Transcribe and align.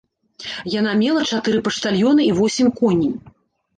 Яна 0.75 0.93
мела 1.01 1.21
чатыры 1.31 1.59
паштальёны 1.67 2.21
і 2.29 2.33
восем 2.41 2.67
коней. 2.81 3.13